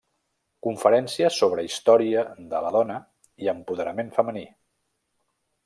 [0.67, 2.23] Conferències sobre Història
[2.55, 2.97] de la Dona
[3.45, 4.45] i empoderament femení.